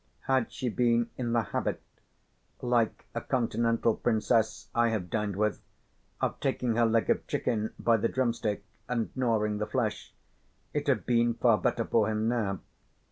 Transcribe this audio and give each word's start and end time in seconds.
Had 0.21 0.51
she 0.51 0.67
been 0.67 1.11
in 1.15 1.33
the 1.33 1.43
habit, 1.43 1.79
like 2.59 3.05
a 3.13 3.21
continental 3.21 3.95
princess 3.95 4.67
I 4.73 4.89
have 4.89 5.11
dined 5.11 5.35
with, 5.35 5.61
of 6.19 6.39
taking 6.39 6.75
her 6.75 6.87
leg 6.87 7.11
of 7.11 7.27
chicken 7.27 7.75
by 7.77 7.97
the 7.97 8.07
drumstick 8.09 8.63
and 8.89 9.15
gnawing 9.15 9.59
the 9.59 9.67
flesh, 9.67 10.11
it 10.73 10.87
had 10.87 11.05
been 11.05 11.35
far 11.35 11.59
better 11.59 11.85
for 11.85 12.09
him 12.09 12.27
now. 12.27 12.61